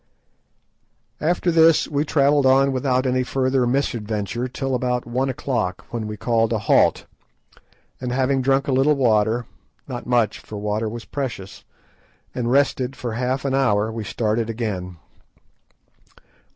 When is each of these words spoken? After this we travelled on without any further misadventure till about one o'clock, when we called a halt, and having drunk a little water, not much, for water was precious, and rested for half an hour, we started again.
After 1.19 1.51
this 1.51 1.87
we 1.87 2.05
travelled 2.05 2.47
on 2.47 2.71
without 2.71 3.05
any 3.05 3.21
further 3.21 3.67
misadventure 3.67 4.47
till 4.47 4.73
about 4.73 5.05
one 5.05 5.29
o'clock, 5.29 5.85
when 5.91 6.07
we 6.07 6.17
called 6.17 6.51
a 6.51 6.57
halt, 6.57 7.05
and 7.99 8.11
having 8.11 8.41
drunk 8.41 8.67
a 8.67 8.71
little 8.71 8.95
water, 8.95 9.45
not 9.87 10.07
much, 10.07 10.39
for 10.39 10.57
water 10.57 10.89
was 10.89 11.05
precious, 11.05 11.65
and 12.33 12.49
rested 12.51 12.95
for 12.95 13.13
half 13.13 13.45
an 13.45 13.53
hour, 13.53 13.91
we 13.91 14.03
started 14.03 14.49
again. 14.49 14.97